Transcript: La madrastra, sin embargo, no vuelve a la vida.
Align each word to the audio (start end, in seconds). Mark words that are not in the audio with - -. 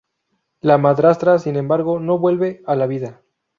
La 0.61 0.79
madrastra, 0.79 1.37
sin 1.37 1.57
embargo, 1.57 1.99
no 1.99 2.17
vuelve 2.17 2.63
a 2.65 2.75
la 2.75 2.87
vida. 2.87 3.21